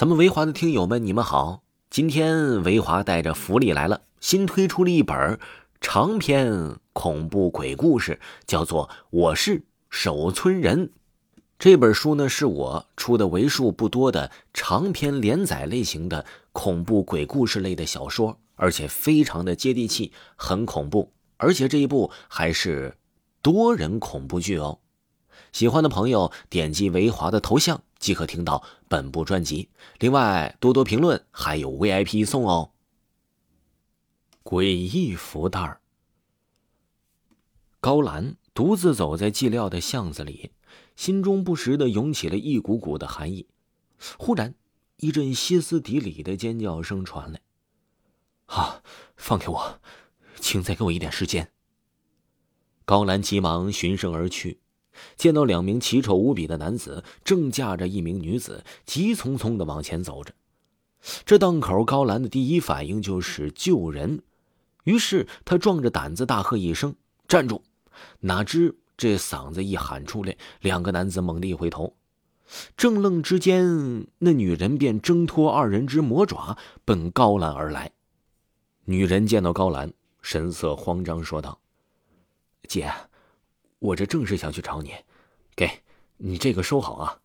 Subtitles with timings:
[0.00, 1.62] 咱们维华的听友们，你们好！
[1.90, 5.38] 今天维华带着福利来了，新推出了一本
[5.78, 10.86] 长篇恐怖鬼故事，叫做《我是守村人》。
[11.58, 22.96] 这本书呢，是我出的为数不多的长篇连载类型的恐怖鬼故事类的小说，而且非常的接地气，很恐怖，而且这一部还是
[23.42, 24.78] 多人恐怖剧哦。
[25.52, 29.68] 喜欢的朋友点击维华的头像即可听到本部专辑。
[30.00, 32.72] 另外，多多评论，还有 VIP 送哦。
[34.42, 35.80] 诡异福袋儿。
[37.78, 40.50] 高兰独自走在寂寥的巷子里，
[40.96, 43.46] 心中不时的涌起了一股股的寒意。
[44.18, 44.54] 忽然，
[44.96, 47.40] 一阵歇斯底里的尖叫声传来
[48.46, 48.82] ：“啊，
[49.16, 49.80] 放开我，
[50.40, 51.52] 请再给我一点时间！”
[52.86, 54.60] 高兰急忙循声而去。
[55.16, 60.32] 见到两名奇丑无比的男子正架着一名女子，急匆匆的往前走着。
[61.24, 64.22] 这档口，高兰的第一反应就是救人，
[64.84, 66.94] 于是他壮着胆子大喝一声
[67.26, 67.62] ：“站住！”
[68.20, 71.94] 哪知这嗓子一喊出来，两个男子猛地一回头，
[72.76, 77.92] 正愣之间，那女人便挣脱二人之魔爪，奔高兰而来。
[78.84, 81.58] 女人见到高兰，神色慌张，说道
[82.68, 82.92] ：“姐。”
[83.80, 84.92] 我这正是想去找你，
[85.56, 85.82] 给
[86.18, 87.20] 你这个收好啊！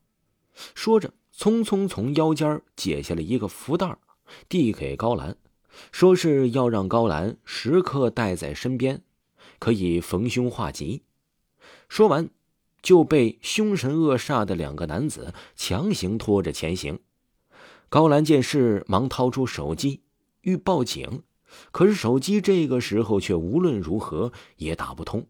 [0.73, 3.97] 说着，匆匆从腰间解下了一个福袋，
[4.47, 5.35] 递给高兰，
[5.91, 9.03] 说是要让高兰时刻带在身边，
[9.59, 11.03] 可以逢凶化吉。
[11.89, 12.29] 说完，
[12.81, 16.99] 就被凶神恶煞的两个男子强行拖着前行。
[17.89, 20.03] 高兰见势，忙掏出手机
[20.41, 21.23] 欲报警，
[21.71, 25.27] 可是手机这个时候却无论如何也打不通。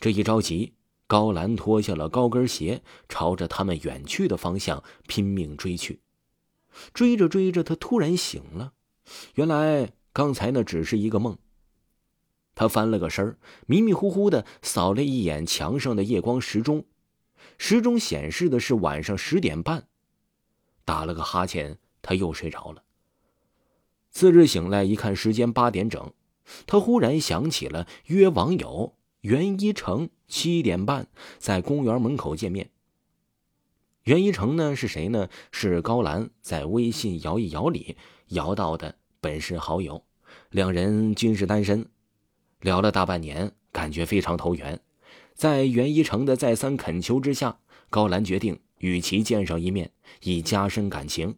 [0.00, 0.72] 这一着急，
[1.06, 6.00] 高兰脱下了高跟鞋，朝着他们远去的方向拼命追去。
[6.94, 8.72] 追着追着，他突然醒了，
[9.34, 11.36] 原来刚才那只是一个梦。
[12.54, 16.84] 他翻了个身迷迷糊糊的扫了一眼墙上的夜光时钟，
[17.58, 19.86] 时钟显示的是晚上十点半。
[20.84, 22.82] 打了个哈欠，他又睡着了。
[24.10, 26.12] 次日醒来一看，时间八点整，
[26.66, 28.96] 他忽然想起了约网友。
[29.20, 31.08] 袁一成七点半
[31.38, 32.70] 在公园门口见面。
[34.04, 35.28] 袁一成呢是谁呢？
[35.52, 37.96] 是高兰在微信摇一摇里
[38.28, 40.04] 摇到的本是好友，
[40.50, 41.86] 两人均是单身，
[42.60, 44.80] 聊了大半年，感觉非常投缘。
[45.34, 47.58] 在袁一成的再三恳求之下，
[47.90, 49.92] 高兰决定与其见上一面，
[50.22, 51.36] 以加深感情。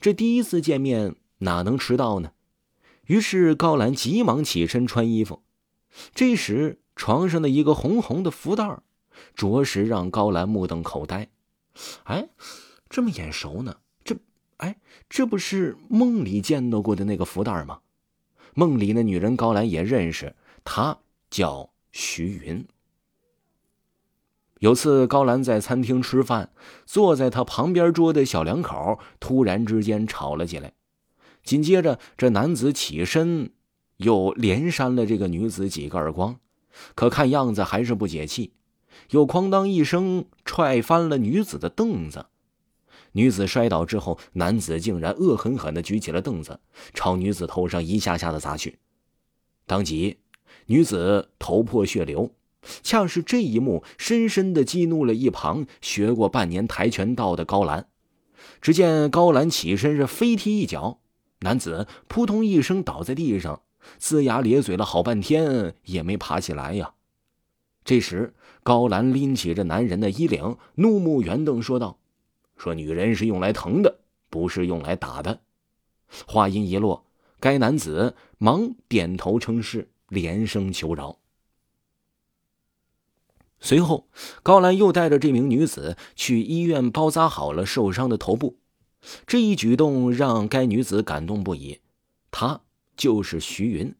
[0.00, 2.32] 这第一次见面哪能迟到呢？
[3.06, 5.42] 于是高兰急忙起身穿衣服。
[6.14, 8.80] 这时，床上的一个红红的福袋，
[9.34, 11.28] 着实让高兰目瞪口呆。
[12.04, 12.28] 哎，
[12.88, 13.76] 这么眼熟呢？
[14.04, 14.16] 这，
[14.58, 14.76] 哎，
[15.08, 17.80] 这不是梦里见到过的那个福袋吗？
[18.54, 20.34] 梦里那女人高兰也认识，
[20.64, 20.98] 她
[21.30, 22.66] 叫徐云。
[24.60, 26.52] 有次高兰在餐厅吃饭，
[26.86, 30.72] 坐在她旁边桌的小两口突然之间吵了起来，
[31.42, 33.50] 紧接着这男子起身。
[33.98, 36.36] 又连扇了这个女子几个耳光，
[36.94, 38.52] 可看样子还是不解气，
[39.10, 42.26] 又哐当一声踹翻了女子的凳子。
[43.12, 46.58] 女子摔倒之后，男子竟然恶狠狠地举起了凳子，
[46.92, 48.78] 朝女子头上一下下的砸去。
[49.66, 50.18] 当即，
[50.66, 52.32] 女子头破血流。
[52.82, 57.88] 恰是这一幕，深深地激怒了一旁学过半年跆拳道的高兰。
[58.60, 60.98] 只见高兰起身是飞踢一脚，
[61.40, 63.60] 男子扑通一声倒在地上。
[64.00, 66.94] 龇牙咧嘴了好半天也没爬起来呀！
[67.84, 71.98] 这时，高兰拎起这男人的衣领，怒目圆瞪说道
[72.56, 74.00] ：“说女人是用来疼的，
[74.30, 75.40] 不是用来打的。”
[76.26, 77.04] 话音一落，
[77.40, 81.18] 该男子忙点头称是，连声求饶。
[83.60, 84.08] 随后，
[84.42, 88.56] 高兰又带着这名女子去医院包扎好了受伤的头部，
[89.26, 91.80] 这一举动让该女子感动不已。
[92.30, 92.62] 她。
[92.96, 93.94] 就是徐云。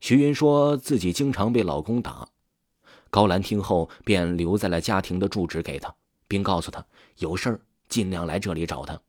[0.00, 2.28] 徐云说自己经常被老公打，
[3.10, 5.94] 高兰听后便留在了家庭的住址给他，
[6.26, 6.84] 并告诉他
[7.18, 9.00] 有事儿尽量来这里找他。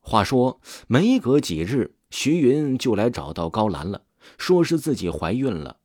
[0.00, 4.04] 话说没隔几日，徐云就来找到高兰了，
[4.38, 5.78] 说是自己怀孕了，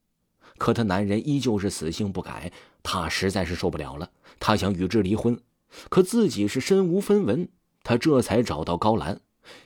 [0.58, 5.42] 可她男人依旧是死性不改，她实在是受不了了，她想与之离婚，
[5.90, 7.50] 可自己是身无分文，
[7.84, 9.20] 她这才找到高兰。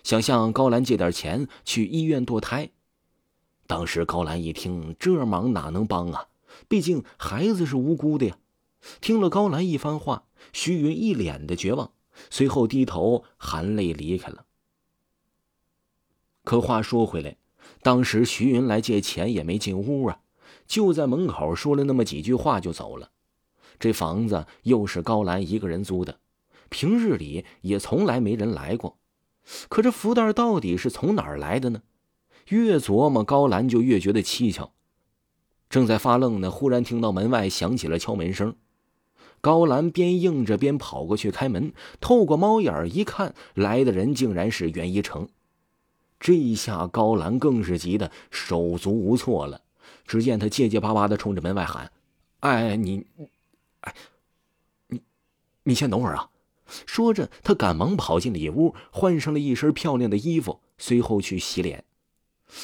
[0.04, 2.70] 想向高兰借点钱去医院堕胎，
[3.66, 6.28] 当时高兰一听这忙哪能帮啊？
[6.68, 8.38] 毕竟孩子是无辜的呀。
[9.02, 11.92] 听了高兰一番话，徐云一脸的绝望，
[12.30, 14.46] 随后低头含泪离开了。
[16.44, 17.36] 可话说回来，
[17.82, 20.22] 当时徐云来借钱也没进屋啊，
[20.66, 23.12] 就在门口说了那么几句话就走了。
[23.80, 26.20] 这房子又是高兰一个人租的，
[26.70, 28.98] 平日里也从来没人来过。
[29.70, 31.82] 可这福袋到底是从哪儿来的呢？
[32.50, 34.72] 越琢磨，高兰就越觉得蹊跷。
[35.70, 38.56] 正在发愣呢，忽然听到门外响起了敲门声。
[39.42, 45.28] 高兰边应着边跑过去开门，透过猫眼一看，来的人竟然是袁一成。
[46.20, 49.62] 这一下，高兰更是急得手足无措了。
[50.06, 51.92] 只见他结结巴巴的冲着门外喊
[52.40, 53.06] ：“哎，你，
[53.82, 53.94] 哎，
[54.88, 55.02] 你，
[55.64, 56.30] 你先等会儿啊！”
[56.86, 61.86] 说着，他赶忙跑进里屋，换上了一身漂亮的衣服，随后去洗脸。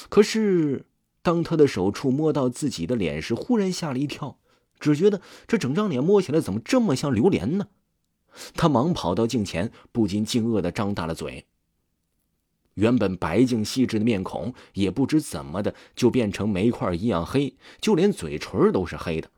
[0.09, 0.85] 可是，
[1.21, 4.37] 当他的手触摸到自己的脸时，忽然吓了一跳，
[4.79, 7.67] 只觉得这整张脸摸起来怎么这么像榴莲呢？
[8.55, 11.45] 他忙跑到镜前，不禁惊愕的张大了嘴。
[12.73, 19.29] 原本白净细致的面孔，也不知怎么的就变成煤块一样黑，就连嘴唇都是黑的，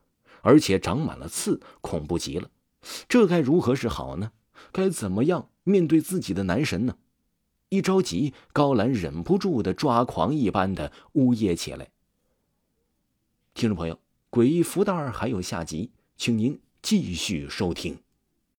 [0.42, 2.50] 而且长满了刺，恐怖极了。
[3.10, 4.32] 这该如何是好呢？
[4.76, 6.98] 该怎么样面对自己的男神呢？
[7.70, 11.88] 一着急，高兰忍不住的抓狂一般的呜咽起来。
[13.54, 13.98] 听众朋友，
[14.30, 17.98] 诡异福袋还有下集，请您继续收听。